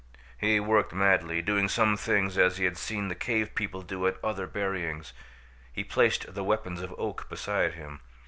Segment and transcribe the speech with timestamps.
[0.39, 4.17] He worked madly, doing some things as he had seen the cave people do at
[4.23, 5.13] other buryings.
[5.71, 7.99] He placed the weapons of Oak beside him.